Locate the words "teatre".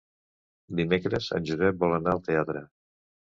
2.31-2.65